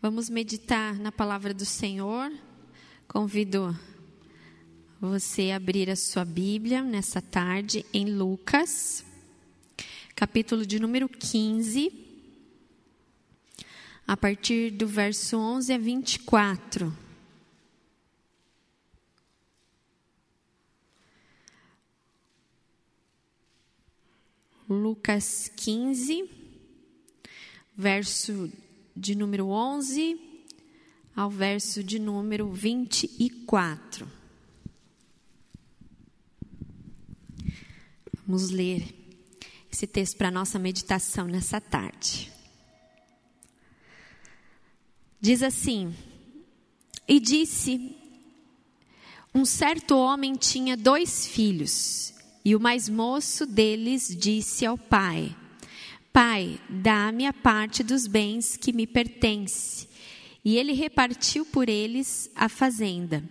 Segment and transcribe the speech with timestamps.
[0.00, 2.30] Vamos meditar na palavra do Senhor.
[3.08, 3.74] Convido
[5.00, 9.02] você a abrir a sua Bíblia nessa tarde em Lucas,
[10.14, 11.90] capítulo de número 15,
[14.06, 16.94] a partir do verso 11 a 24.
[24.68, 26.28] Lucas 15,
[27.74, 28.52] verso
[28.96, 30.18] de número 11
[31.14, 34.10] ao verso de número 24.
[38.26, 38.82] Vamos ler
[39.70, 42.32] esse texto para nossa meditação nessa tarde.
[45.20, 45.94] Diz assim:
[47.06, 47.94] E disse:
[49.34, 55.36] Um certo homem tinha dois filhos, e o mais moço deles disse ao pai:
[56.16, 59.86] Pai, dá-me a parte dos bens que me pertence.
[60.42, 63.22] E ele repartiu por eles a fazenda.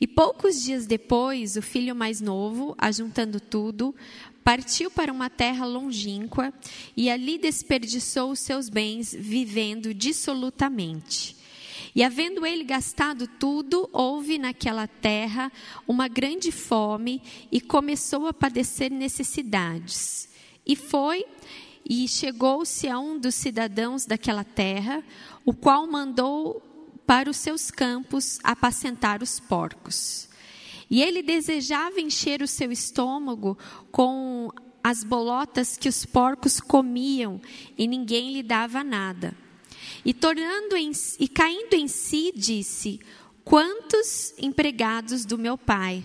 [0.00, 3.94] E poucos dias depois, o filho mais novo, ajuntando tudo,
[4.42, 6.50] partiu para uma terra longínqua
[6.96, 11.36] e ali desperdiçou os seus bens, vivendo dissolutamente.
[11.94, 15.52] E havendo ele gastado tudo, houve naquela terra
[15.86, 17.20] uma grande fome
[17.52, 20.26] e começou a padecer necessidades.
[20.66, 21.26] E foi
[21.88, 25.02] e chegou-se a um dos cidadãos daquela terra,
[25.44, 26.62] o qual mandou
[27.06, 30.28] para os seus campos apacentar os porcos.
[30.90, 33.56] E ele desejava encher o seu estômago
[33.90, 34.50] com
[34.84, 37.40] as bolotas que os porcos comiam,
[37.76, 39.34] e ninguém lhe dava nada.
[40.04, 43.00] E tornando em, e caindo em si, disse:
[43.44, 46.04] Quantos empregados do meu pai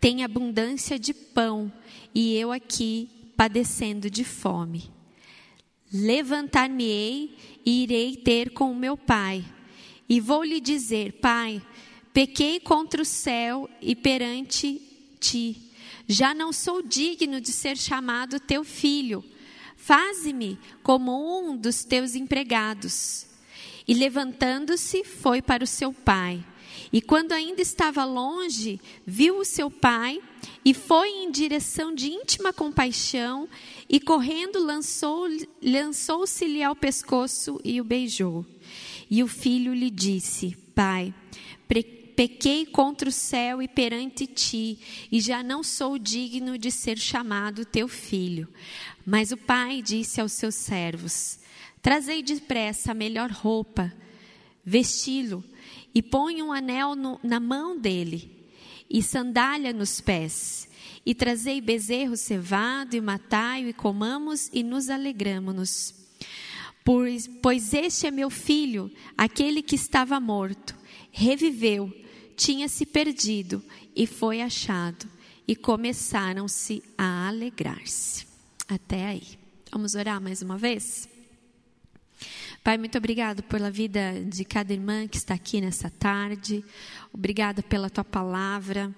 [0.00, 1.70] têm abundância de pão,
[2.14, 4.97] e eu aqui padecendo de fome?
[5.92, 9.44] Levantar-me-ei e irei ter com meu pai.
[10.08, 11.62] E vou lhe dizer: Pai,
[12.12, 14.80] pequei contra o céu e perante
[15.20, 15.62] ti.
[16.06, 19.24] Já não sou digno de ser chamado teu filho.
[19.76, 23.26] Faze-me como um dos teus empregados.
[23.86, 26.44] E levantando-se, foi para o seu pai.
[26.92, 30.20] E quando ainda estava longe, viu o seu pai
[30.64, 33.48] e foi em direção de íntima compaixão
[33.88, 36.24] e correndo lançou-se-lhe lançou
[36.64, 38.44] ao pescoço e o beijou.
[39.10, 41.14] E o filho lhe disse: Pai,
[42.18, 44.78] pequei contra o céu e perante ti,
[45.10, 48.48] e já não sou digno de ser chamado teu filho.
[49.06, 51.38] Mas o pai disse aos seus servos:
[51.80, 53.92] Trazei depressa a melhor roupa,
[54.64, 55.44] vesti-lo
[55.94, 58.38] e põe um anel no, na mão dele
[58.88, 60.68] e sandália nos pés.
[61.04, 65.94] E trazei bezerro cevado e matai-o e comamos e nos alegramos-nos.
[66.84, 70.74] Pois, pois este é meu filho, aquele que estava morto,
[71.10, 71.92] reviveu,
[72.36, 73.62] tinha se perdido
[73.94, 75.06] e foi achado.
[75.46, 78.26] E começaram-se a alegrar-se.
[78.68, 79.38] Até aí.
[79.72, 81.08] Vamos orar mais uma vez?
[82.68, 86.62] Pai, muito obrigado pela vida de cada irmã que está aqui nessa tarde.
[87.10, 88.94] Obrigada pela tua palavra.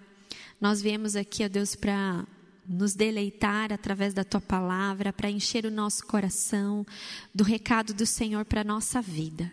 [0.61, 2.27] Nós viemos aqui, ó Deus, para
[2.67, 6.85] nos deleitar através da tua palavra, para encher o nosso coração
[7.33, 9.53] do recado do Senhor para a nossa vida.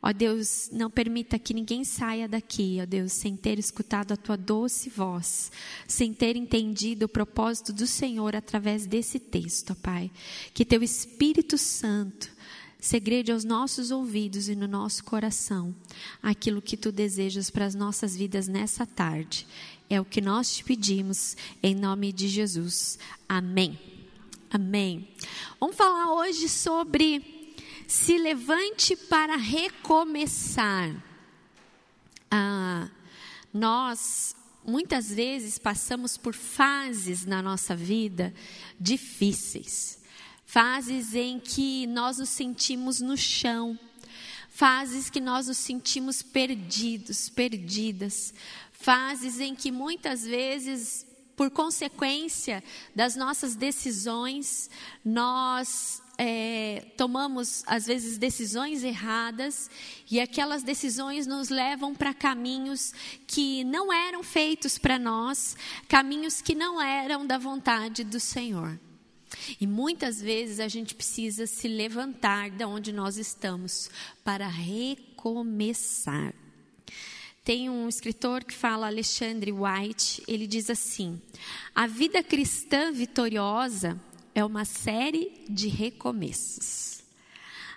[0.00, 4.38] Ó Deus, não permita que ninguém saia daqui, ó Deus, sem ter escutado a tua
[4.38, 5.52] doce voz,
[5.86, 10.10] sem ter entendido o propósito do Senhor através desse texto, ó Pai.
[10.54, 12.30] Que teu Espírito Santo
[12.82, 15.72] Segrede aos nossos ouvidos e no nosso coração
[16.20, 19.46] aquilo que tu desejas para as nossas vidas nessa tarde.
[19.88, 22.98] É o que nós te pedimos, em nome de Jesus.
[23.28, 23.78] Amém.
[24.50, 25.08] Amém.
[25.60, 27.54] Vamos falar hoje sobre
[27.86, 30.92] se levante para recomeçar.
[32.28, 32.90] Ah,
[33.54, 34.34] nós
[34.64, 38.34] muitas vezes passamos por fases na nossa vida
[38.80, 40.01] difíceis
[40.52, 43.78] fases em que nós nos sentimos no chão,
[44.50, 48.34] fases que nós nos sentimos perdidos, perdidas,
[48.70, 52.62] fases em que muitas vezes, por consequência
[52.94, 54.68] das nossas decisões,
[55.02, 59.70] nós é, tomamos às vezes decisões erradas
[60.10, 62.92] e aquelas decisões nos levam para caminhos
[63.26, 65.56] que não eram feitos para nós,
[65.88, 68.78] caminhos que não eram da vontade do Senhor.
[69.60, 73.90] E muitas vezes a gente precisa se levantar de onde nós estamos
[74.24, 76.34] para recomeçar.
[77.44, 81.20] Tem um escritor que fala, Alexandre White, ele diz assim:
[81.74, 84.00] a vida cristã vitoriosa
[84.34, 87.02] é uma série de recomeços.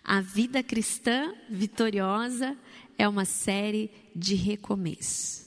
[0.03, 2.55] A vida cristã vitoriosa
[2.95, 5.44] é uma série de recomeços.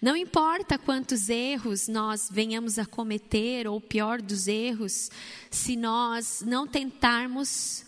[0.00, 5.10] Não importa quantos erros nós venhamos a cometer, ou pior dos erros,
[5.50, 7.84] se nós não tentarmos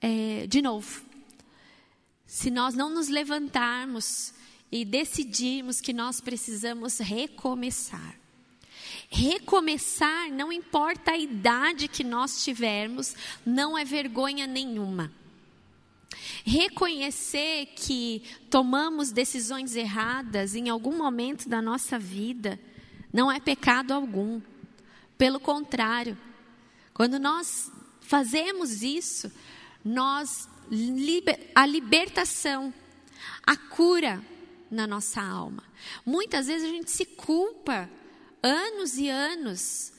[0.00, 1.02] é, de novo.
[2.24, 4.32] Se nós não nos levantarmos
[4.70, 8.14] e decidirmos que nós precisamos recomeçar.
[9.08, 15.12] Recomeçar, não importa a idade que nós tivermos, não é vergonha nenhuma.
[16.44, 22.58] Reconhecer que tomamos decisões erradas em algum momento da nossa vida
[23.12, 24.40] não é pecado algum.
[25.18, 26.16] Pelo contrário,
[26.94, 27.70] quando nós
[28.00, 29.30] fazemos isso,
[29.84, 30.48] nós
[31.54, 32.72] a libertação,
[33.44, 34.22] a cura
[34.70, 35.64] na nossa alma.
[36.06, 37.90] Muitas vezes a gente se culpa
[38.42, 39.92] anos e anos,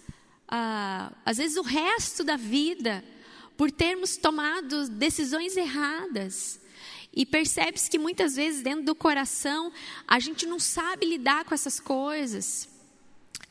[0.48, 3.04] ah, às vezes o resto da vida,
[3.62, 6.60] por termos tomado decisões erradas.
[7.14, 9.72] E percebe-se que muitas vezes dentro do coração
[10.08, 12.68] a gente não sabe lidar com essas coisas.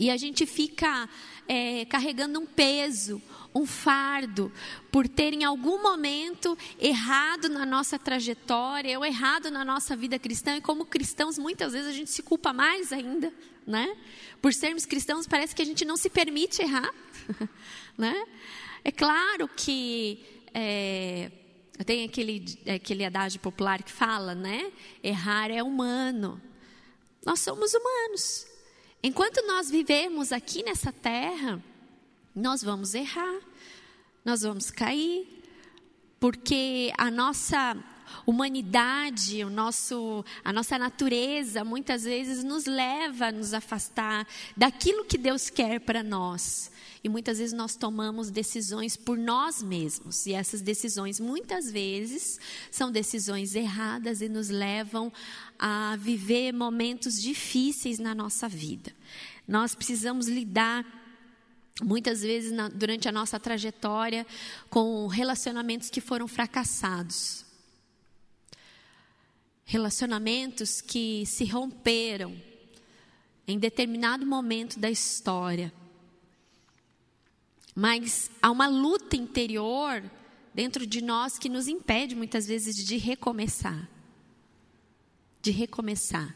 [0.00, 1.08] E a gente fica
[1.46, 3.22] é, carregando um peso,
[3.54, 4.52] um fardo,
[4.90, 10.56] por ter em algum momento errado na nossa trajetória, ou errado na nossa vida cristã,
[10.56, 13.32] e como cristãos muitas vezes a gente se culpa mais ainda,
[13.64, 13.96] né?
[14.42, 16.92] Por sermos cristãos parece que a gente não se permite errar,
[17.96, 18.26] né?
[18.84, 20.24] É claro que
[20.54, 21.30] é,
[21.84, 24.72] tem aquele, aquele adágio popular que fala, né?
[25.02, 26.40] Errar é humano.
[27.24, 28.46] Nós somos humanos.
[29.02, 31.62] Enquanto nós vivemos aqui nessa terra,
[32.34, 33.40] nós vamos errar,
[34.24, 35.26] nós vamos cair,
[36.18, 37.76] porque a nossa
[38.26, 44.26] humanidade, o nosso, a nossa natureza, muitas vezes nos leva a nos afastar
[44.56, 46.70] daquilo que Deus quer para nós.
[47.02, 50.26] E muitas vezes nós tomamos decisões por nós mesmos.
[50.26, 52.38] E essas decisões, muitas vezes,
[52.70, 55.10] são decisões erradas e nos levam
[55.58, 58.92] a viver momentos difíceis na nossa vida.
[59.48, 60.84] Nós precisamos lidar
[61.82, 64.26] muitas vezes na, durante a nossa trajetória
[64.68, 67.44] com relacionamentos que foram fracassados.
[69.70, 72.36] Relacionamentos que se romperam
[73.46, 75.72] em determinado momento da história.
[77.72, 80.02] Mas há uma luta interior
[80.52, 83.88] dentro de nós que nos impede muitas vezes de recomeçar.
[85.40, 86.34] De recomeçar,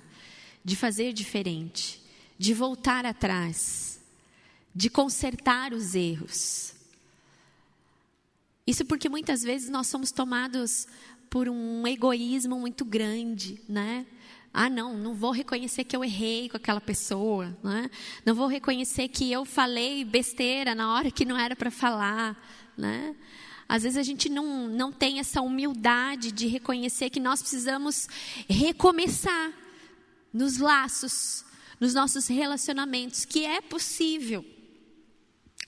[0.65, 2.01] de fazer diferente,
[2.39, 3.95] de voltar atrás
[4.75, 6.75] de consertar os erros.
[8.67, 10.89] Isso porque muitas vezes nós somos tomados
[11.35, 14.07] por um egoísmo muito grande, né?
[14.53, 17.91] Ah, não, não vou reconhecer que eu errei com aquela pessoa, né?
[18.25, 22.41] Não vou reconhecer que eu falei besteira na hora que não era para falar,
[22.79, 23.17] né?
[23.69, 28.07] Às vezes a gente não, não tem essa humildade de reconhecer que nós precisamos
[28.49, 29.53] recomeçar
[30.33, 31.45] nos laços,
[31.81, 34.47] nos nossos relacionamentos, que é possível.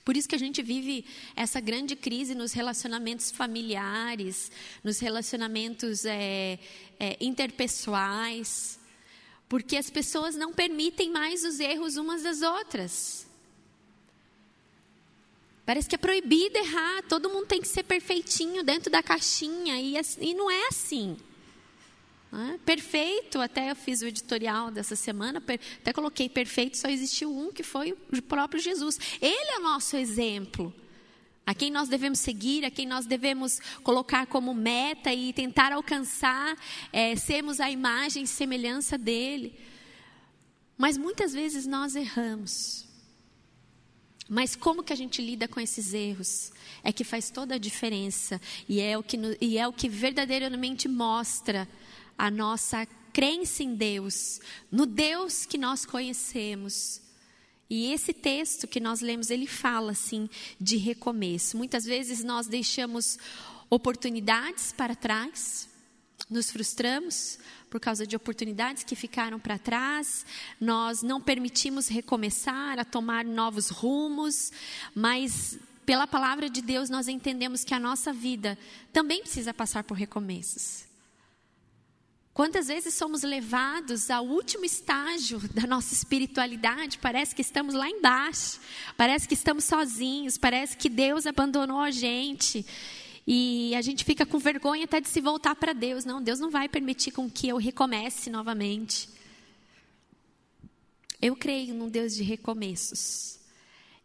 [0.07, 1.05] Por isso que a gente vive
[1.35, 4.53] essa grande crise nos relacionamentos familiares,
[4.85, 6.61] nos relacionamentos é,
[7.01, 8.79] é, interpessoais,
[9.49, 13.27] porque as pessoas não permitem mais os erros umas das outras.
[15.65, 19.97] Parece que é proibido errar, todo mundo tem que ser perfeitinho dentro da caixinha, e,
[20.21, 21.17] e não é assim.
[22.33, 22.59] É?
[22.59, 25.43] Perfeito, até eu fiz o editorial dessa semana,
[25.81, 28.99] até coloquei perfeito, só existiu um que foi o próprio Jesus.
[29.21, 30.75] Ele é o nosso exemplo.
[31.47, 36.57] A quem nós devemos seguir, a quem nós devemos colocar como meta e tentar alcançar,
[36.93, 39.57] é, sermos a imagem e semelhança dele.
[40.77, 42.85] Mas muitas vezes nós erramos.
[44.29, 46.51] Mas como que a gente lida com esses erros?
[46.83, 50.89] É que faz toda a diferença e é o que, e é o que verdadeiramente
[50.89, 51.69] mostra
[52.17, 57.01] a nossa crença em Deus, no Deus que nós conhecemos.
[57.69, 60.29] E esse texto que nós lemos, ele fala assim
[60.61, 61.57] de recomeço.
[61.57, 63.19] Muitas vezes nós deixamos
[63.69, 65.69] oportunidades para trás,
[66.31, 70.25] nos frustramos por causa de oportunidades que ficaram para trás,
[70.61, 74.53] nós não permitimos recomeçar, a tomar novos rumos,
[74.95, 78.57] mas pela palavra de Deus nós entendemos que a nossa vida
[78.93, 80.86] também precisa passar por recomeços.
[82.37, 86.99] Quantas vezes somos levados ao último estágio da nossa espiritualidade?
[86.99, 88.61] Parece que estamos lá embaixo,
[88.95, 92.67] parece que estamos sozinhos, parece que Deus abandonou a gente.
[93.27, 96.05] E a gente fica com vergonha até de se voltar para Deus.
[96.05, 99.09] Não, Deus não vai permitir com que eu recomece novamente.
[101.23, 103.39] Eu creio num Deus de recomeços.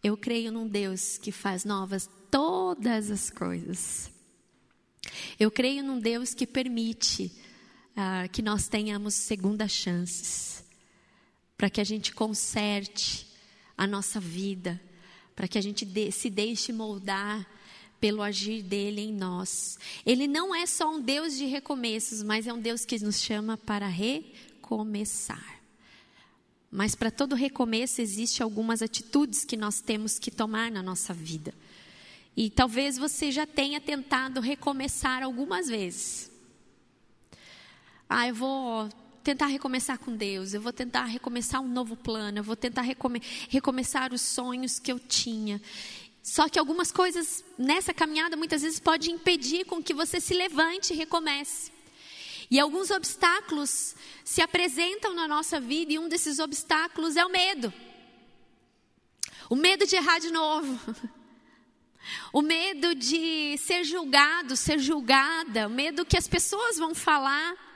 [0.01, 4.09] Eu creio num Deus que faz novas todas as coisas.
[5.37, 7.29] Eu creio num Deus que permite
[7.91, 10.63] uh, que nós tenhamos segunda chances,
[11.57, 13.27] para que a gente conserte
[13.77, 14.79] a nossa vida,
[15.35, 17.47] para que a gente de, se deixe moldar
[17.99, 19.77] pelo agir dele em nós.
[20.05, 23.57] Ele não é só um Deus de recomeços, mas é um Deus que nos chama
[23.57, 25.61] para recomeçar.
[26.71, 31.53] Mas para todo recomeço existe algumas atitudes que nós temos que tomar na nossa vida.
[32.35, 36.30] E talvez você já tenha tentado recomeçar algumas vezes.
[38.13, 38.89] Ah, eu vou
[39.23, 43.21] tentar recomeçar com Deus, eu vou tentar recomeçar um novo plano, eu vou tentar recome
[43.47, 45.61] recomeçar os sonhos que eu tinha.
[46.21, 50.91] Só que algumas coisas nessa caminhada muitas vezes pode impedir com que você se levante
[50.91, 51.71] e recomece.
[52.51, 57.73] E alguns obstáculos se apresentam na nossa vida e um desses obstáculos é o medo.
[59.49, 60.77] O medo de errar de novo.
[62.33, 67.70] O medo de ser julgado, ser julgada, o medo que as pessoas vão falar.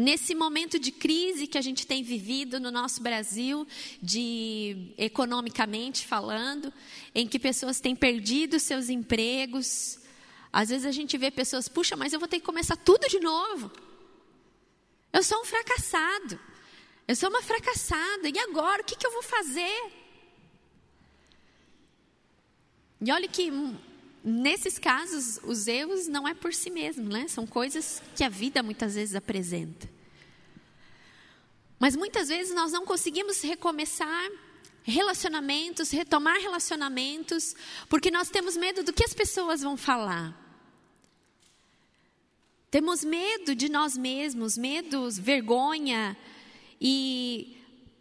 [0.00, 3.66] Nesse momento de crise que a gente tem vivido no nosso Brasil,
[4.00, 6.72] de economicamente falando,
[7.12, 9.98] em que pessoas têm perdido seus empregos,
[10.52, 13.18] às vezes a gente vê pessoas, puxa, mas eu vou ter que começar tudo de
[13.18, 13.72] novo.
[15.12, 16.38] Eu sou um fracassado.
[17.08, 18.28] Eu sou uma fracassada.
[18.28, 18.82] E agora?
[18.82, 19.92] O que, que eu vou fazer?
[23.00, 23.50] E olha que
[24.24, 27.28] nesses casos, os erros não é por si mesmo, né?
[27.28, 29.88] São coisas que a vida muitas vezes apresenta.
[31.78, 34.30] Mas muitas vezes nós não conseguimos recomeçar
[34.82, 37.54] relacionamentos, retomar relacionamentos,
[37.88, 40.36] porque nós temos medo do que as pessoas vão falar.
[42.70, 46.16] Temos medo de nós mesmos, medos, vergonha
[46.80, 47.57] e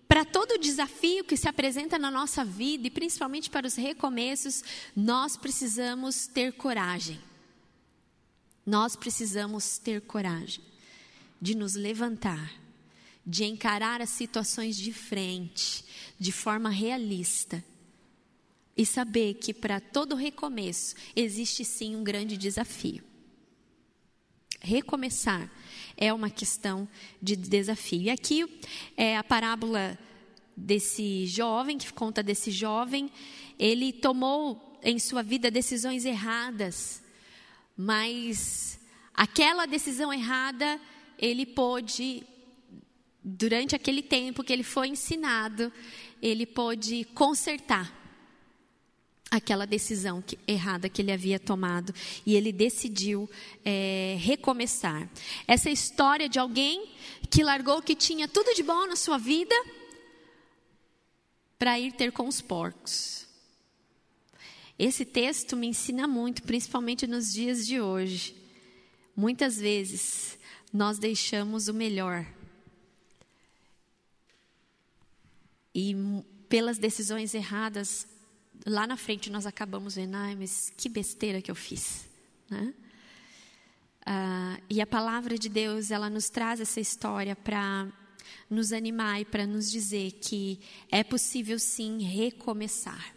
[0.07, 4.63] para todo desafio que se apresenta na nossa vida e principalmente para os recomeços,
[4.95, 7.19] nós precisamos ter coragem.
[8.65, 10.63] Nós precisamos ter coragem
[11.41, 12.53] de nos levantar,
[13.25, 15.83] de encarar as situações de frente,
[16.17, 17.63] de forma realista.
[18.75, 23.03] E saber que para todo recomeço existe sim um grande desafio.
[24.59, 25.51] Recomeçar
[25.97, 26.87] é uma questão
[27.21, 28.03] de desafio.
[28.03, 28.45] E aqui
[28.95, 29.97] é a parábola
[30.55, 33.11] desse jovem, que conta desse jovem,
[33.59, 37.01] ele tomou em sua vida decisões erradas,
[37.75, 38.79] mas
[39.13, 40.79] aquela decisão errada
[41.17, 42.23] ele pôde,
[43.23, 45.71] durante aquele tempo que ele foi ensinado,
[46.21, 47.96] ele pôde consertar
[49.29, 51.93] aquela decisão que, errada que ele havia tomado
[52.25, 53.29] e ele decidiu
[53.63, 55.09] é, recomeçar.
[55.47, 56.89] Essa história de alguém
[57.29, 59.55] que largou que tinha tudo de bom na sua vida
[61.59, 63.25] para ir ter com os porcos.
[64.77, 68.35] Esse texto me ensina muito, principalmente nos dias de hoje.
[69.15, 70.37] Muitas vezes
[70.71, 72.25] nós deixamos o melhor
[75.73, 75.95] e
[76.49, 78.07] pelas decisões erradas
[78.65, 82.05] lá na frente nós acabamos vendo, ai, mas que besteira que eu fiz,
[82.49, 82.73] né?
[84.05, 87.87] Ah, e a palavra de Deus, ela nos traz essa história para
[88.49, 90.59] nos animar e para nos dizer que
[90.89, 93.13] é possível sim recomeçar.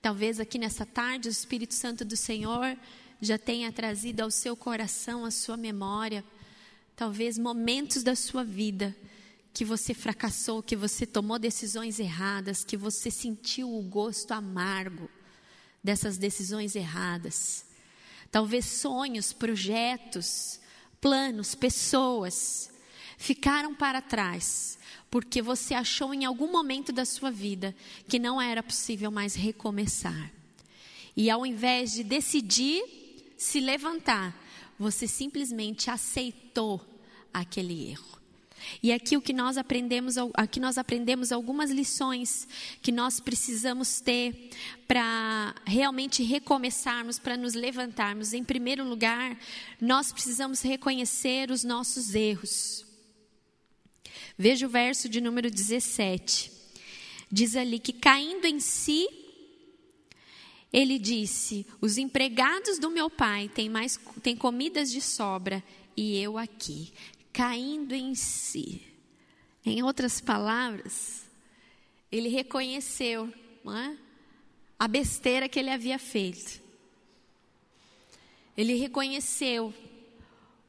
[0.00, 2.76] Talvez aqui nessa tarde o Espírito Santo do Senhor
[3.20, 6.24] já tenha trazido ao seu coração, à sua memória,
[6.94, 8.96] talvez momentos da sua vida
[9.56, 15.08] que você fracassou, que você tomou decisões erradas, que você sentiu o gosto amargo
[15.82, 17.64] dessas decisões erradas.
[18.30, 20.60] Talvez sonhos, projetos,
[21.00, 22.70] planos, pessoas
[23.16, 24.78] ficaram para trás,
[25.10, 27.74] porque você achou em algum momento da sua vida
[28.06, 30.30] que não era possível mais recomeçar.
[31.16, 34.38] E ao invés de decidir se levantar,
[34.78, 36.78] você simplesmente aceitou
[37.32, 38.25] aquele erro.
[38.82, 42.46] E aqui o que nós aprendemos, aqui nós aprendemos algumas lições
[42.82, 44.50] que nós precisamos ter
[44.86, 48.32] para realmente recomeçarmos, para nos levantarmos.
[48.32, 49.38] Em primeiro lugar,
[49.80, 52.84] nós precisamos reconhecer os nossos erros.
[54.38, 56.52] Veja o verso de número 17.
[57.30, 59.08] Diz ali que caindo em si,
[60.72, 65.62] ele disse: Os empregados do meu pai têm mais têm comidas de sobra
[65.96, 66.92] e eu aqui
[67.36, 68.82] caindo em si.
[69.62, 71.26] Em outras palavras,
[72.10, 73.30] ele reconheceu
[73.66, 73.94] é?
[74.78, 76.62] a besteira que ele havia feito.
[78.56, 79.74] Ele reconheceu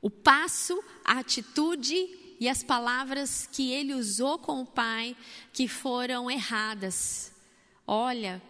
[0.02, 1.96] o passo, a atitude
[2.38, 5.16] e as palavras que ele usou com o pai
[5.54, 7.32] que foram erradas.
[7.86, 8.42] Olha,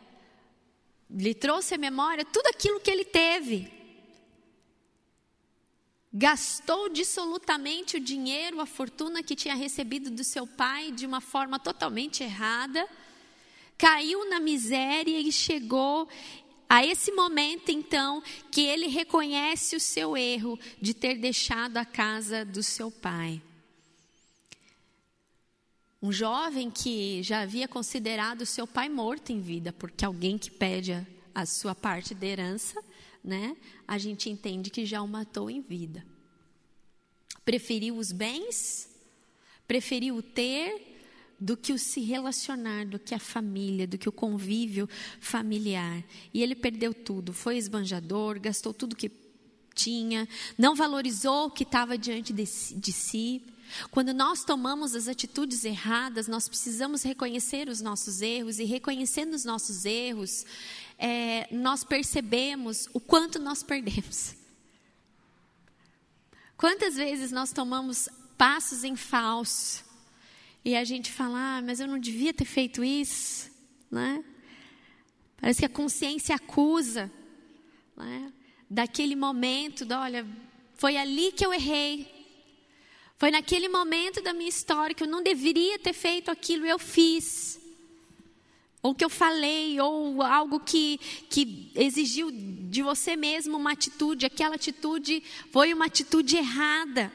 [1.08, 3.77] lhe trouxe à memória tudo aquilo que ele teve
[6.18, 11.60] gastou dissolutamente o dinheiro, a fortuna que tinha recebido do seu pai de uma forma
[11.60, 12.88] totalmente errada,
[13.78, 16.10] caiu na miséria e chegou
[16.68, 22.44] a esse momento, então, que ele reconhece o seu erro de ter deixado a casa
[22.44, 23.40] do seu pai.
[26.02, 30.94] Um jovem que já havia considerado seu pai morto em vida, porque alguém que pede
[30.94, 31.06] a,
[31.36, 32.84] a sua parte da herança,
[33.28, 36.06] né, a gente entende que já o matou em vida.
[37.44, 38.90] Preferiu os bens,
[39.68, 40.96] preferiu o ter,
[41.40, 46.04] do que o se relacionar, do que a família, do que o convívio familiar.
[46.34, 49.12] E ele perdeu tudo, foi esbanjador, gastou tudo que
[49.76, 53.44] tinha, não valorizou o que estava diante de, de si.
[53.92, 59.46] Quando nós tomamos as atitudes erradas, nós precisamos reconhecer os nossos erros, e reconhecendo os
[59.46, 60.46] nossos erros,
[60.98, 64.36] é, nós percebemos o quanto nós perdemos.
[66.56, 69.86] Quantas vezes nós tomamos passos em falso,
[70.68, 73.50] e a gente fala, ah, mas eu não devia ter feito isso,
[73.90, 74.22] né?
[75.40, 77.10] Parece que a consciência acusa,
[77.96, 78.34] né?
[78.70, 80.28] Daquele momento, de, olha,
[80.76, 82.14] foi ali que eu errei.
[83.18, 87.60] Foi naquele momento da minha história que eu não deveria ter feito aquilo, eu fiz.
[88.88, 90.98] Ou que eu falei, ou algo que,
[91.30, 97.12] que exigiu de você mesmo uma atitude, aquela atitude foi uma atitude errada.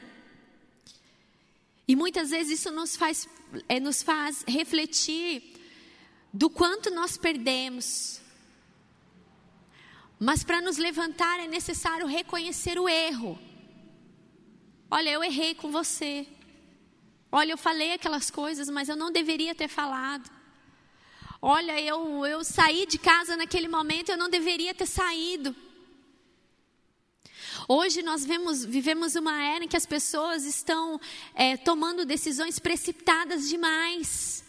[1.87, 3.27] E muitas vezes isso nos faz,
[3.67, 5.41] é, nos faz refletir
[6.31, 8.21] do quanto nós perdemos.
[10.19, 13.35] Mas para nos levantar é necessário reconhecer o erro.
[14.91, 16.27] Olha, eu errei com você.
[17.31, 20.42] Olha, eu falei aquelas coisas, mas eu não deveria ter falado.
[21.45, 25.53] Olha, eu, eu saí de casa naquele momento, eu não deveria ter saído.
[27.67, 30.97] Hoje nós vemos, vivemos uma era em que as pessoas estão
[31.35, 34.45] é, tomando decisões precipitadas demais,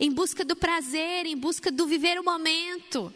[0.00, 3.12] em busca do prazer, em busca do viver o momento.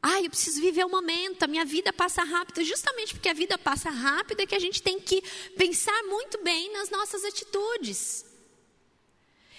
[0.00, 2.62] Ah, eu preciso viver o momento, a minha vida passa rápido.
[2.62, 5.20] Justamente porque a vida passa rápido é que a gente tem que
[5.58, 8.24] pensar muito bem nas nossas atitudes.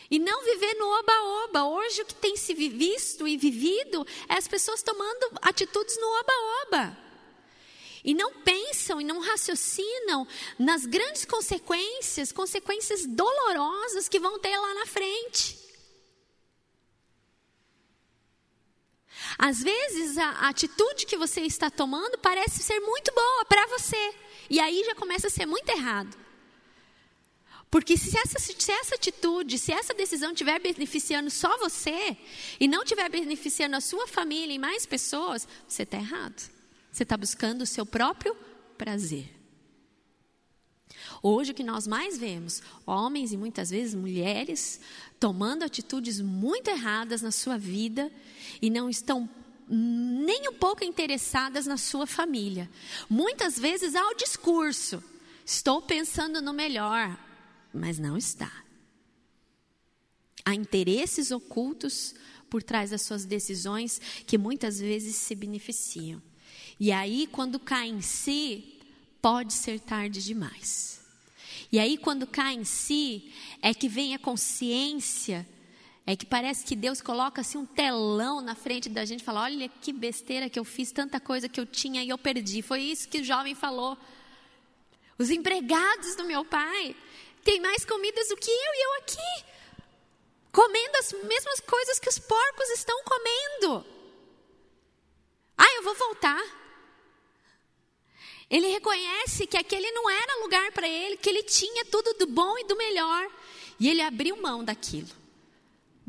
[0.10, 1.66] E não viver no oba-oba.
[1.66, 7.06] Hoje o que tem se visto e vivido é as pessoas tomando atitudes no oba-oba
[8.06, 10.28] e não pensam e não raciocinam
[10.60, 15.58] nas grandes consequências, consequências dolorosas que vão ter lá na frente.
[19.40, 24.14] Às vezes a atitude que você está tomando parece ser muito boa para você,
[24.52, 26.25] e aí já começa a ser muito errado.
[27.76, 32.16] Porque se essa, se essa atitude, se essa decisão estiver beneficiando só você,
[32.58, 36.50] e não estiver beneficiando a sua família e mais pessoas, você está errado.
[36.90, 38.34] Você está buscando o seu próprio
[38.78, 39.30] prazer.
[41.22, 44.80] Hoje o que nós mais vemos, homens e muitas vezes mulheres,
[45.20, 48.10] tomando atitudes muito erradas na sua vida
[48.62, 49.30] e não estão
[49.68, 52.70] nem um pouco interessadas na sua família.
[53.10, 55.04] Muitas vezes há o discurso:
[55.46, 57.25] estou pensando no melhor,
[57.76, 58.52] mas não está.
[60.44, 62.14] Há interesses ocultos
[62.50, 66.22] por trás das suas decisões que muitas vezes se beneficiam.
[66.80, 68.80] E aí, quando cai em si,
[69.22, 71.02] pode ser tarde demais.
[71.72, 75.48] E aí, quando cai em si, é que vem a consciência,
[76.06, 79.44] é que parece que Deus coloca assim um telão na frente da gente e fala:
[79.44, 82.62] Olha que besteira que eu fiz, tanta coisa que eu tinha e eu perdi.
[82.62, 83.98] Foi isso que o jovem falou.
[85.18, 86.96] Os empregados do meu pai
[87.46, 89.46] têm mais comidas do que eu e eu aqui,
[90.52, 93.86] comendo as mesmas coisas que os porcos estão comendo.
[95.56, 96.44] Ah, eu vou voltar.
[98.50, 102.58] Ele reconhece que aquele não era lugar para ele, que ele tinha tudo do bom
[102.58, 103.30] e do melhor.
[103.80, 105.10] E ele abriu mão daquilo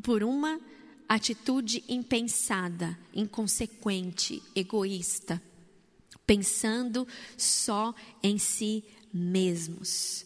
[0.03, 0.61] por uma
[1.09, 5.42] atitude impensada, inconsequente, egoísta,
[6.27, 10.25] pensando só em si mesmos.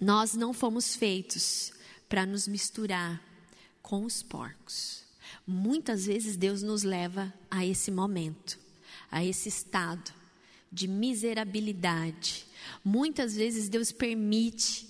[0.00, 1.72] Nós não fomos feitos
[2.08, 3.22] para nos misturar
[3.82, 5.04] com os porcos.
[5.46, 8.58] Muitas vezes Deus nos leva a esse momento
[9.10, 10.12] a esse estado
[10.70, 12.46] de miserabilidade.
[12.84, 14.86] Muitas vezes Deus permite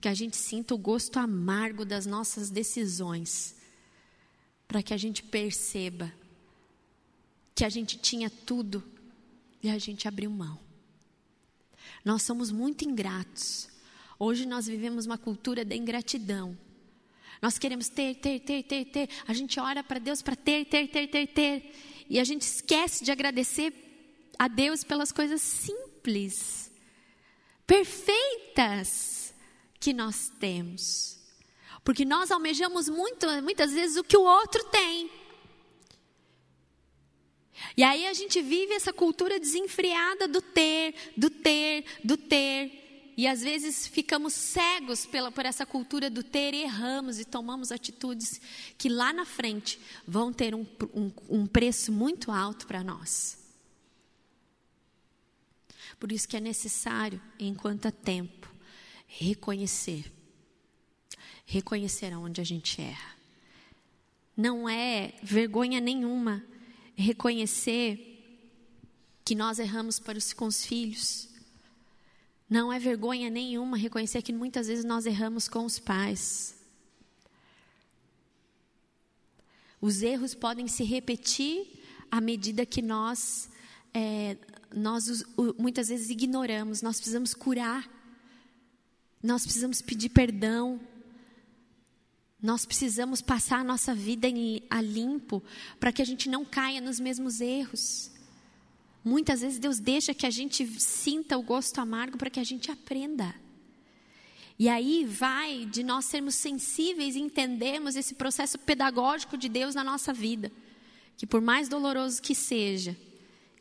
[0.00, 3.56] que a gente sinta o gosto amargo das nossas decisões,
[4.68, 6.12] para que a gente perceba
[7.54, 8.82] que a gente tinha tudo
[9.62, 10.58] e a gente abriu mão.
[12.04, 13.68] Nós somos muito ingratos.
[14.18, 16.56] Hoje nós vivemos uma cultura da ingratidão.
[17.42, 19.08] Nós queremos ter, ter, ter, ter, ter.
[19.26, 21.74] A gente ora para Deus para ter, ter, ter, ter, ter
[22.08, 23.72] e a gente esquece de agradecer
[24.38, 26.70] a Deus pelas coisas simples,
[27.66, 29.34] perfeitas
[29.80, 31.18] que nós temos.
[31.82, 35.10] Porque nós almejamos muito, muitas vezes o que o outro tem.
[37.76, 42.83] E aí a gente vive essa cultura desenfreada do ter, do ter, do ter.
[43.16, 48.40] E às vezes ficamos cegos pela, por essa cultura do ter erramos e tomamos atitudes
[48.76, 53.38] que lá na frente vão ter um, um, um preço muito alto para nós.
[55.98, 58.52] Por isso que é necessário, enquanto há tempo,
[59.06, 60.12] reconhecer.
[61.46, 63.14] Reconhecer aonde a gente erra.
[64.36, 66.44] Não é vergonha nenhuma
[66.96, 68.10] reconhecer
[69.24, 71.28] que nós erramos para os, com os filhos.
[72.48, 76.54] Não é vergonha nenhuma reconhecer que muitas vezes nós erramos com os pais.
[79.80, 81.66] Os erros podem se repetir
[82.10, 83.50] à medida que nós,
[83.92, 84.36] é,
[84.74, 85.24] nós
[85.58, 86.80] muitas vezes ignoramos.
[86.80, 87.88] Nós precisamos curar.
[89.22, 90.80] Nós precisamos pedir perdão.
[92.40, 95.42] Nós precisamos passar a nossa vida em, a limpo
[95.80, 98.13] para que a gente não caia nos mesmos erros.
[99.04, 102.70] Muitas vezes Deus deixa que a gente sinta o gosto amargo para que a gente
[102.70, 103.34] aprenda.
[104.58, 109.84] E aí vai de nós sermos sensíveis e entendermos esse processo pedagógico de Deus na
[109.84, 110.50] nossa vida.
[111.16, 112.96] Que por mais doloroso que seja,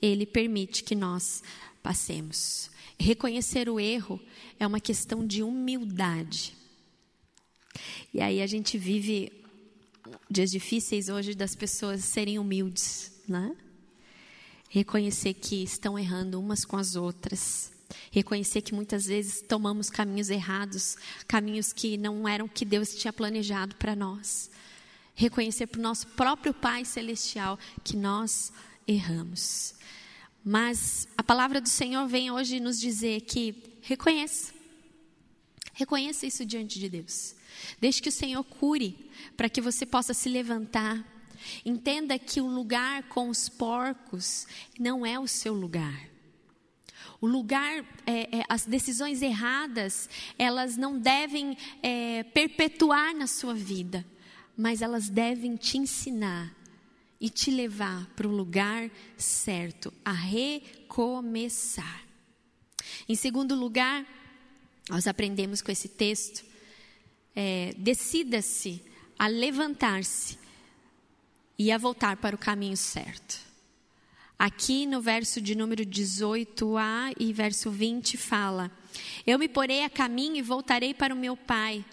[0.01, 1.43] Ele permite que nós
[1.81, 2.71] passemos.
[2.97, 4.21] Reconhecer o erro
[4.59, 6.55] é uma questão de humildade.
[8.13, 9.31] E aí a gente vive
[10.29, 13.55] dias difíceis hoje das pessoas serem humildes, né?
[14.73, 17.71] Reconhecer que estão errando umas com as outras.
[18.09, 23.75] Reconhecer que muitas vezes tomamos caminhos errados, caminhos que não eram que Deus tinha planejado
[23.75, 24.49] para nós.
[25.13, 28.51] Reconhecer para o nosso próprio Pai Celestial que nós
[28.87, 29.75] erramos.
[30.43, 34.55] Mas a palavra do Senhor vem hoje nos dizer que reconheça.
[35.73, 37.35] Reconheça isso diante de Deus.
[37.79, 39.07] Deixe que o Senhor cure,
[39.37, 41.12] para que você possa se levantar.
[41.65, 44.47] Entenda que o lugar com os porcos
[44.79, 46.13] não é o seu lugar.
[47.19, 54.05] O lugar, é, é, as decisões erradas, elas não devem é, perpetuar na sua vida,
[54.57, 56.53] mas elas devem te ensinar
[57.21, 62.03] e te levar para o lugar certo, a recomeçar.
[63.07, 64.05] Em segundo lugar,
[64.89, 66.43] nós aprendemos com esse texto
[67.35, 68.83] é, decida-se
[69.17, 70.37] a levantar-se
[71.63, 73.39] e a voltar para o caminho certo.
[74.37, 78.69] Aqui no verso de número 18a e verso 20 fala:
[79.25, 81.85] Eu me porei a caminho e voltarei para o meu pai.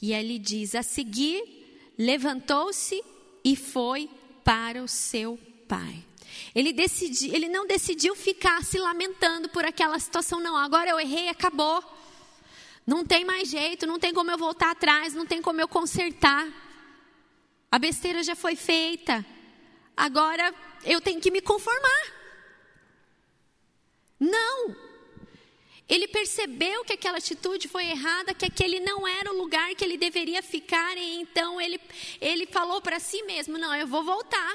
[0.00, 3.04] E ele diz: A seguir, levantou-se
[3.44, 4.08] e foi
[4.42, 6.02] para o seu pai.
[6.54, 10.56] Ele, decidi, ele não decidiu ficar se lamentando por aquela situação, não.
[10.56, 11.84] Agora eu errei, acabou.
[12.86, 16.65] Não tem mais jeito, não tem como eu voltar atrás, não tem como eu consertar.
[17.76, 19.22] A besteira já foi feita.
[19.94, 20.50] Agora
[20.82, 22.04] eu tenho que me conformar.
[24.18, 24.74] Não.
[25.86, 29.98] Ele percebeu que aquela atitude foi errada, que aquele não era o lugar que ele
[29.98, 31.78] deveria ficar, e então ele,
[32.18, 34.54] ele falou para si mesmo: Não, eu vou voltar.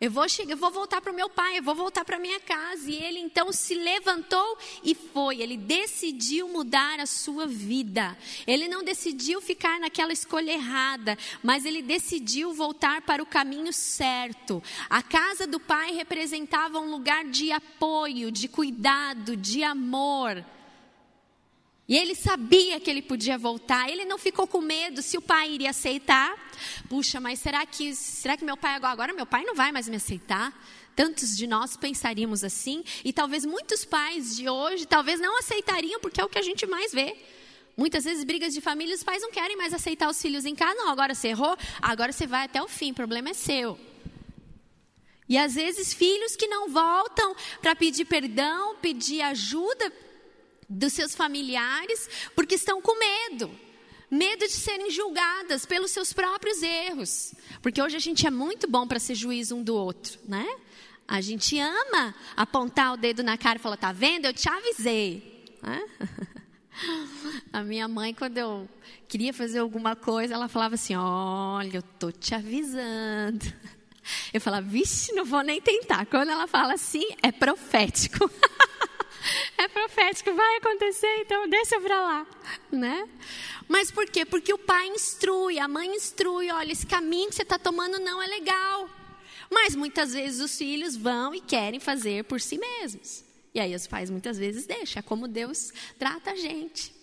[0.00, 2.38] Eu vou chegar, eu vou voltar para o meu pai, eu vou voltar para minha
[2.38, 2.88] casa.
[2.88, 5.40] E ele então se levantou e foi.
[5.40, 8.16] Ele decidiu mudar a sua vida.
[8.46, 14.62] Ele não decidiu ficar naquela escolha errada, mas ele decidiu voltar para o caminho certo.
[14.88, 20.44] A casa do pai representava um lugar de apoio, de cuidado, de amor.
[21.88, 25.50] E ele sabia que ele podia voltar, ele não ficou com medo se o pai
[25.50, 26.36] iria aceitar.
[26.86, 29.88] Puxa, mas será que, será que meu pai agora, agora meu pai não vai mais
[29.88, 30.52] me aceitar?
[30.94, 36.20] Tantos de nós pensaríamos assim, e talvez muitos pais de hoje talvez não aceitariam, porque
[36.20, 37.16] é o que a gente mais vê.
[37.74, 40.74] Muitas vezes brigas de família, os pais não querem mais aceitar os filhos em casa.
[40.74, 43.78] Não, agora você errou, agora você vai até o fim, o problema é seu.
[45.28, 49.92] E às vezes filhos que não voltam para pedir perdão, pedir ajuda,
[50.68, 53.50] dos seus familiares, porque estão com medo.
[54.10, 57.34] Medo de serem julgadas pelos seus próprios erros.
[57.62, 60.46] Porque hoje a gente é muito bom para ser juiz um do outro, né?
[61.06, 64.26] A gente ama apontar o dedo na cara e falar: tá vendo?
[64.26, 65.46] Eu te avisei.
[65.62, 65.82] Né?
[67.52, 68.68] A minha mãe, quando eu
[69.08, 73.44] queria fazer alguma coisa, ela falava assim: Olha, eu tô te avisando.
[74.32, 76.06] Eu falava: Vixe, não vou nem tentar.
[76.06, 78.30] Quando ela fala assim, é profético.
[79.64, 82.26] é profético, vai acontecer, então deixa para lá,
[82.70, 83.08] né?
[83.66, 84.24] Mas por quê?
[84.24, 88.22] Porque o pai instrui, a mãe instrui, olha, esse caminho que você está tomando não
[88.22, 88.88] é legal.
[89.50, 93.24] Mas muitas vezes os filhos vão e querem fazer por si mesmos.
[93.52, 96.97] E aí os pais muitas vezes deixam, é como Deus trata a gente.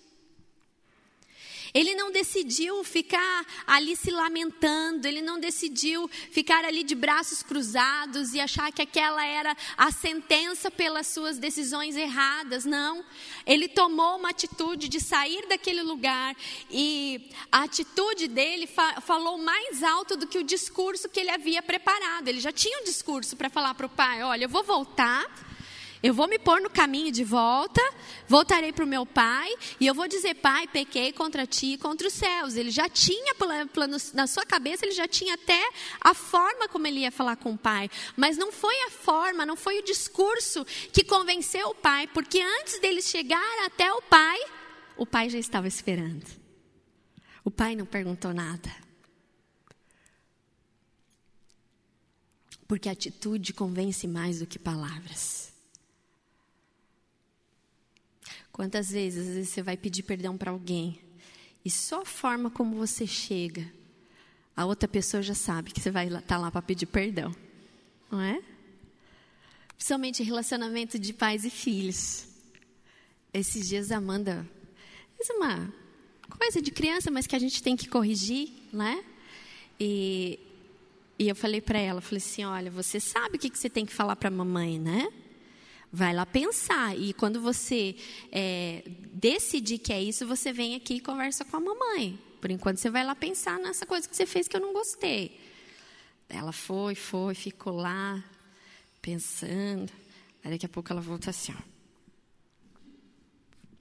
[1.76, 8.34] Ele não decidiu ficar ali se lamentando, ele não decidiu ficar ali de braços cruzados
[8.34, 12.64] e achar que aquela era a sentença pelas suas decisões erradas.
[12.64, 13.04] Não.
[13.46, 16.34] Ele tomou uma atitude de sair daquele lugar
[16.72, 21.62] e a atitude dele fa falou mais alto do que o discurso que ele havia
[21.62, 22.30] preparado.
[22.30, 25.26] Ele já tinha um discurso para falar para o pai: olha, eu vou voltar
[26.06, 27.82] eu vou me pôr no caminho de volta,
[28.28, 32.08] voltarei para o meu pai e eu vou dizer: Pai, pequei contra ti e contra
[32.08, 32.56] os céus.
[32.56, 33.34] Ele já tinha
[34.14, 35.60] na sua cabeça, ele já tinha até
[36.00, 37.90] a forma como ele ia falar com o pai.
[38.16, 40.64] Mas não foi a forma, não foi o discurso
[40.94, 44.40] que convenceu o pai, porque antes dele chegar até o pai,
[44.96, 46.24] o pai já estava esperando.
[47.44, 48.72] O pai não perguntou nada.
[52.68, 55.55] Porque atitude convence mais do que palavras.
[58.56, 60.98] Quantas vezes, você vai pedir perdão para alguém
[61.66, 63.70] e só a forma como você chega,
[64.56, 67.36] a outra pessoa já sabe que você vai estar tá lá para pedir perdão,
[68.10, 68.42] não é?
[69.76, 72.30] Principalmente relacionamento de pais e filhos.
[73.34, 74.50] Esses dias a Amanda
[75.18, 75.74] fez uma
[76.30, 79.04] coisa de criança, mas que a gente tem que corrigir, né?
[79.78, 80.40] E,
[81.20, 83.86] e eu falei para ela, falei assim, olha, você sabe o que, que você tem
[83.86, 85.12] que falar para a mamãe, né?
[85.96, 86.94] Vai lá pensar.
[87.00, 87.96] E quando você
[88.30, 92.20] é, decidir que é isso, você vem aqui e conversa com a mamãe.
[92.42, 95.40] Por enquanto, você vai lá pensar nessa coisa que você fez que eu não gostei.
[96.28, 98.22] Ela foi, foi, ficou lá,
[99.02, 99.90] pensando.
[100.44, 101.62] Aí daqui a pouco ela volta assim, ó.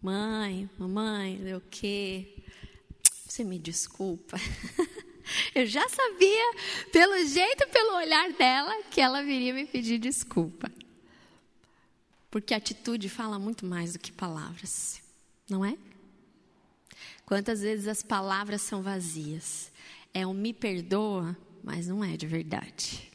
[0.00, 2.44] Mãe, mamãe, o quê?
[3.27, 4.37] Você me desculpa.
[5.53, 6.55] Eu já sabia,
[6.92, 10.70] pelo jeito, pelo olhar dela, que ela viria me pedir desculpa.
[12.35, 15.01] Porque atitude fala muito mais do que palavras,
[15.49, 15.79] não é?
[17.25, 19.70] Quantas vezes as palavras são vazias?
[20.12, 23.09] É um me perdoa, mas não é de verdade.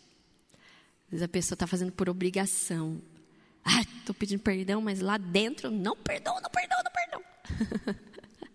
[1.04, 3.02] Às vezes a pessoa está fazendo por obrigação.
[3.62, 8.00] Ah, estou pedindo perdão, mas lá dentro não perdoo, não perdoo, não perdoo.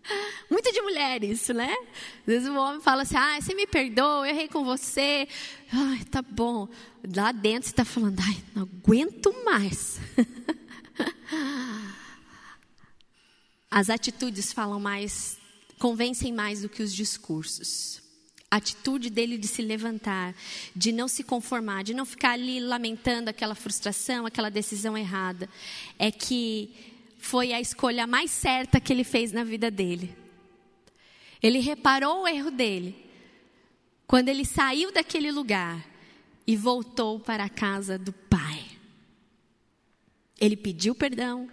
[0.50, 1.74] Muito de mulher isso, né?
[2.20, 5.28] Às vezes o homem fala assim, ah, você me perdoa, eu errei com você.
[5.72, 6.68] Ai, tá bom.
[7.14, 9.98] Lá dentro você está falando, ai, não aguento mais.
[13.70, 15.36] As atitudes falam mais,
[15.78, 18.00] convencem mais do que os discursos.
[18.50, 20.32] A atitude dele de se levantar,
[20.76, 25.48] de não se conformar, de não ficar ali lamentando aquela frustração, aquela decisão errada,
[25.98, 26.93] é que
[27.24, 30.14] foi a escolha mais certa que ele fez na vida dele.
[31.42, 32.94] Ele reparou o erro dele
[34.06, 35.82] quando ele saiu daquele lugar
[36.46, 38.62] e voltou para a casa do pai.
[40.38, 41.48] Ele pediu perdão.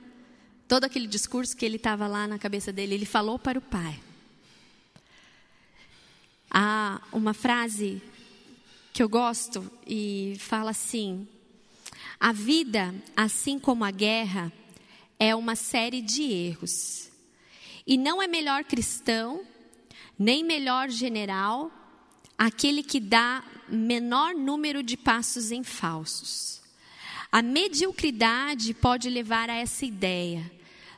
[0.67, 3.97] Todo aquele discurso que ele estava lá na cabeça dele, ele falou para o pai.
[6.49, 8.01] Há uma frase
[8.91, 11.25] que eu gosto e fala assim:
[12.19, 14.51] A vida, assim como a guerra,
[15.21, 17.11] é uma série de erros.
[17.85, 19.45] E não é melhor cristão,
[20.17, 21.71] nem melhor general,
[22.35, 26.59] aquele que dá menor número de passos em falsos.
[27.31, 30.51] A mediocridade pode levar a essa ideia.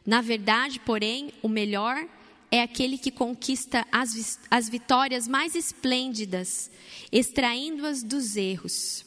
[0.05, 2.07] Na verdade, porém, o melhor
[2.49, 6.71] é aquele que conquista as, as vitórias mais esplêndidas,
[7.11, 9.05] extraindo-as dos erros.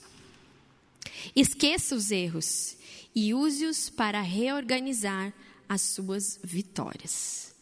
[1.34, 2.75] Esqueça os erros
[3.16, 5.32] e use-os para reorganizar
[5.66, 7.54] as suas vitórias.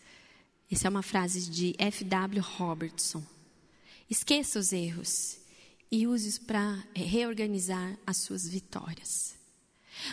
[0.69, 2.43] Essa é uma frase de F.W.
[2.43, 3.25] Robertson.
[4.11, 5.39] Esqueça os erros
[5.93, 9.37] e use-os para reorganizar as suas vitórias.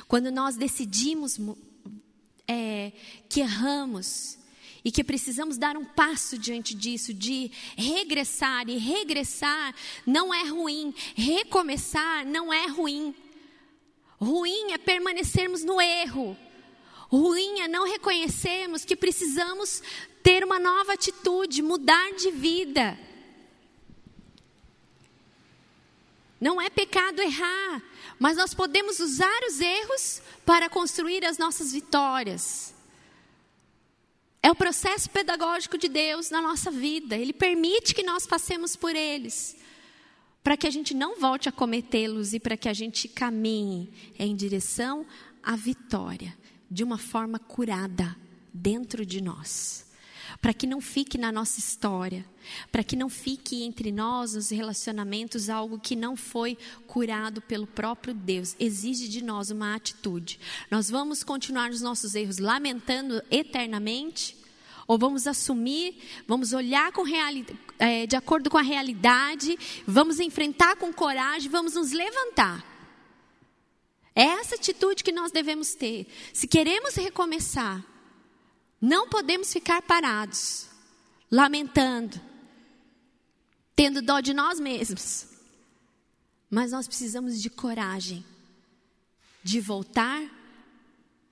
[0.08, 1.39] Quando nós decidimos
[2.47, 2.91] é,
[3.27, 4.38] que erramos
[4.86, 9.73] e que precisamos dar um passo diante disso, de regressar, e regressar
[10.06, 13.15] não é ruim, recomeçar não é ruim.
[14.22, 16.38] Ruim é permanecermos no erro.
[17.10, 19.82] Ruim é não reconhecermos que precisamos
[20.22, 22.98] ter uma nova atitude, mudar de vida.
[26.40, 27.82] Não é pecado errar,
[28.20, 32.76] mas nós podemos usar os erros para construir as nossas vitórias.
[34.44, 37.16] É o processo pedagógico de Deus na nossa vida.
[37.16, 39.56] Ele permite que nós passemos por eles,
[40.43, 44.36] para que a gente não volte a cometê-los e para que a gente caminhe em
[44.36, 45.06] direção
[45.43, 46.38] à vitória,
[46.69, 48.15] de uma forma curada
[48.54, 49.86] dentro de nós.
[50.41, 52.25] para que não fique na nossa história,
[52.71, 58.13] para que não fique entre nós, nos relacionamentos, algo que não foi curado pelo próprio
[58.13, 58.56] Deus.
[58.60, 60.39] Exige de nós uma atitude.
[60.69, 64.36] Nós vamos continuar nos nossos erros lamentando eternamente?
[64.88, 67.04] Ou vamos assumir, vamos olhar com
[67.80, 72.65] é, de acordo com a realidade, vamos enfrentar com coragem, vamos nos levantar.
[74.15, 76.08] É essa atitude que nós devemos ter.
[76.34, 77.84] Se queremos recomeçar,
[78.80, 80.67] não podemos ficar parados,
[81.30, 82.20] lamentando,
[83.76, 85.28] tendo dó de nós mesmos.
[86.50, 88.26] Mas nós precisamos de coragem
[89.44, 90.22] de voltar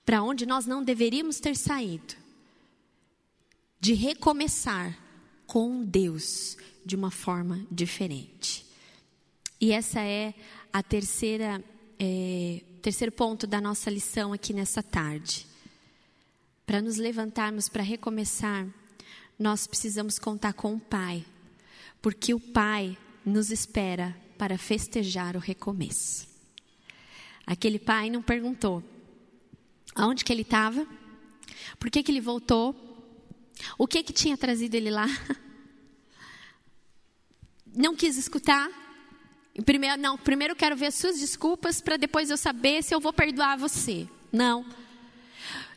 [0.04, 2.14] para onde nós não deveríamos ter saído,
[3.80, 4.96] de recomeçar
[5.46, 8.66] com Deus de uma forma diferente.
[9.60, 10.34] E essa é
[10.72, 11.62] a terceira,
[11.98, 15.46] é, terceiro ponto da nossa lição aqui nessa tarde
[16.64, 18.64] para nos levantarmos, para recomeçar,
[19.36, 21.24] nós precisamos contar com o Pai,
[22.00, 26.28] porque o Pai nos espera para festejar o recomeço.
[27.46, 28.82] Aquele pai não perguntou
[29.94, 30.86] aonde que ele estava,
[31.78, 32.89] por que, que ele voltou,
[33.78, 35.06] o que que tinha trazido ele lá.
[37.74, 38.68] Não quis escutar.
[39.64, 43.00] Primeiro, não, primeiro eu quero ver as suas desculpas para depois eu saber se eu
[43.00, 44.08] vou perdoar você.
[44.32, 44.64] Não.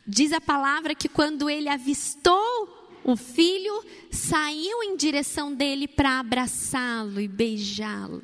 [0.06, 7.20] Diz a palavra que quando ele avistou o filho, saiu em direção dele para abraçá-lo
[7.20, 8.22] e beijá-lo.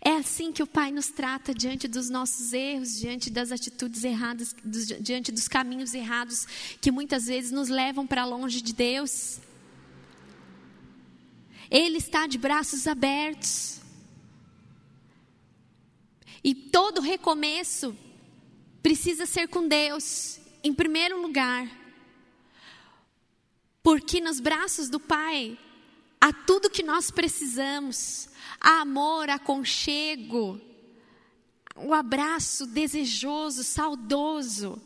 [0.00, 4.54] É assim que o Pai nos trata diante dos nossos erros, diante das atitudes erradas,
[5.00, 6.46] diante dos caminhos errados
[6.80, 9.38] que muitas vezes nos levam para longe de Deus.
[11.70, 13.80] Ele está de braços abertos.
[16.42, 17.96] E todo recomeço
[18.82, 21.68] precisa ser com Deus, em primeiro lugar.
[23.82, 25.58] Porque nos braços do Pai
[26.20, 28.28] há tudo que nós precisamos:
[28.60, 30.60] amor, aconchego,
[31.76, 34.80] o um abraço desejoso, saudoso.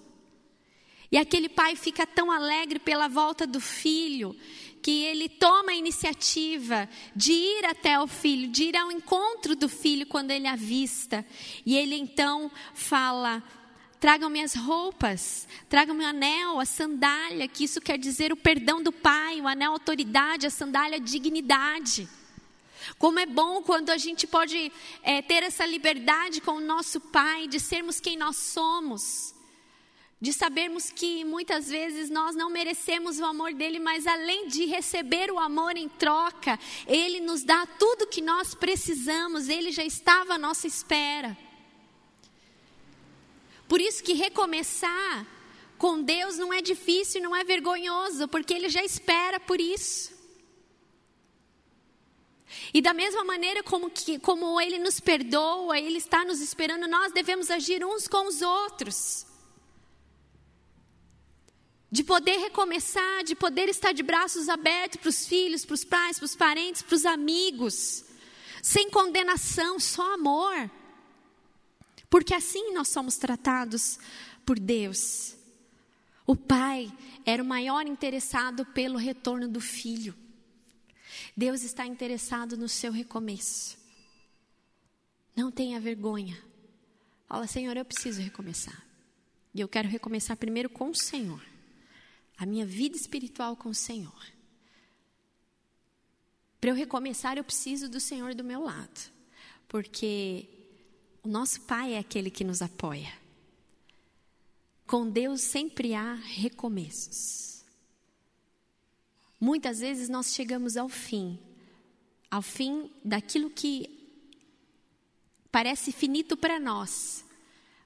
[1.12, 4.36] E aquele pai fica tão alegre pela volta do filho,
[4.80, 9.68] que ele toma a iniciativa de ir até o filho, de ir ao encontro do
[9.68, 11.26] filho quando ele avista.
[11.66, 13.42] E ele então fala:
[13.98, 18.92] Tragam minhas roupas, tragam meu anel, a sandália, que isso quer dizer o perdão do
[18.92, 22.08] Pai, o anel autoridade, a sandália dignidade.
[22.98, 24.72] Como é bom quando a gente pode
[25.02, 29.34] é, ter essa liberdade com o nosso Pai, de sermos quem nós somos,
[30.20, 35.30] de sabermos que muitas vezes nós não merecemos o amor dele, mas além de receber
[35.30, 40.38] o amor em troca, ele nos dá tudo que nós precisamos, ele já estava à
[40.38, 41.36] nossa espera.
[43.66, 45.26] Por isso que recomeçar
[45.78, 50.19] com Deus não é difícil, não é vergonhoso, porque Ele já espera por isso.
[52.74, 57.12] E da mesma maneira como, que, como Ele nos perdoa, Ele está nos esperando, nós
[57.12, 59.26] devemos agir uns com os outros.
[61.90, 66.18] De poder recomeçar, de poder estar de braços abertos para os filhos, para os pais,
[66.18, 68.04] para os parentes, para os amigos,
[68.62, 70.70] sem condenação, só amor.
[72.08, 73.98] Porque assim nós somos tratados
[74.44, 75.36] por Deus.
[76.26, 76.92] O pai
[77.24, 80.14] era o maior interessado pelo retorno do filho.
[81.40, 83.78] Deus está interessado no seu recomeço.
[85.34, 86.38] Não tenha vergonha.
[87.26, 88.84] Fala, Senhor, eu preciso recomeçar.
[89.54, 91.42] E eu quero recomeçar primeiro com o Senhor.
[92.36, 94.22] A minha vida espiritual com o Senhor.
[96.60, 99.10] Para eu recomeçar, eu preciso do Senhor do meu lado.
[99.66, 100.46] Porque
[101.22, 103.14] o nosso Pai é aquele que nos apoia.
[104.86, 107.59] Com Deus sempre há recomeços.
[109.40, 111.38] Muitas vezes nós chegamos ao fim,
[112.30, 113.88] ao fim daquilo que
[115.50, 117.24] parece finito para nós,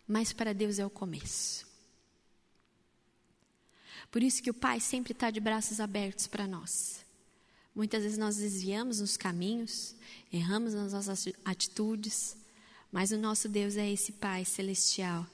[0.07, 1.65] mas para Deus é o começo.
[4.11, 7.05] Por isso que o Pai sempre está de braços abertos para nós.
[7.75, 9.95] Muitas vezes nós desviamos nos caminhos,
[10.33, 12.37] erramos nas nossas atitudes,
[12.93, 15.27] mas o nosso Deus é esse Pai celestial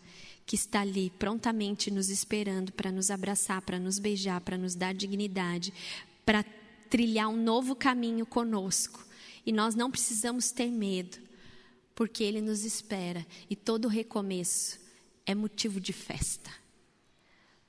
[0.47, 4.93] que está ali prontamente nos esperando para nos abraçar, para nos beijar, para nos dar
[4.93, 5.73] dignidade,
[6.25, 6.45] para
[6.89, 9.07] trilhar um novo caminho conosco.
[9.45, 11.18] E nós não precisamos ter medo,
[11.95, 14.79] porque Ele nos espera e todo recomeço
[15.25, 16.51] é motivo de festa.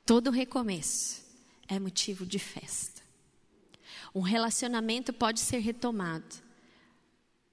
[0.05, 1.21] Todo recomeço
[1.67, 3.01] é motivo de festa.
[4.13, 6.35] Um relacionamento pode ser retomado,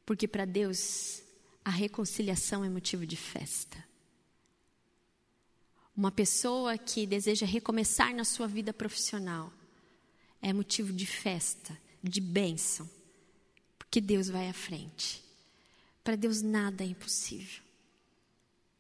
[0.05, 1.23] porque para Deus
[1.65, 3.89] a reconciliação é motivo de festa.
[5.99, 9.53] uma pessoa que deseja recomeçar na sua vida profissional,
[10.41, 12.89] é motivo de festa, de bênção,
[13.79, 15.23] porque Deus vai à frente.
[16.03, 17.63] Para Deus nada é impossível.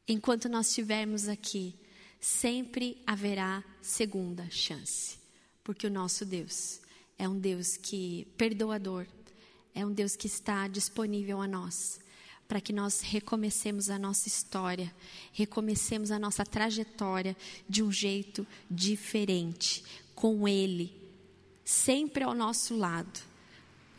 [0.06, 1.74] Enquanto nós estivermos aqui,
[2.20, 5.18] sempre haverá segunda chance,
[5.62, 6.80] porque o nosso Deus
[7.18, 9.06] é um Deus que perdoador,
[9.74, 12.00] é um Deus que está disponível a nós
[12.48, 14.92] para que nós recomecemos a nossa história,
[15.34, 17.36] recomecemos a nossa trajetória
[17.68, 19.84] de um jeito diferente,
[20.14, 20.90] com Ele,
[21.68, 23.20] sempre ao nosso lado,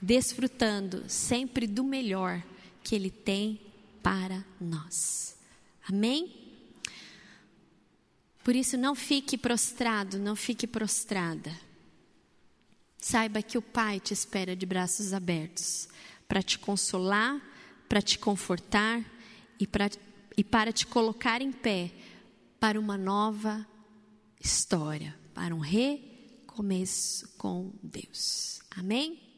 [0.01, 2.43] desfrutando sempre do melhor
[2.83, 3.61] que Ele tem
[4.01, 5.37] para nós.
[5.87, 6.33] Amém?
[8.43, 11.55] Por isso, não fique prostrado, não fique prostrada.
[12.97, 15.87] Saiba que o Pai te espera de braços abertos
[16.27, 17.39] para te consolar,
[17.87, 19.05] para te confortar
[19.59, 19.91] e, pra,
[20.35, 21.91] e para te colocar em pé
[22.59, 23.63] para uma nova
[24.41, 25.59] história, para um
[26.59, 28.59] recomeço com Deus.
[28.71, 29.28] Amém?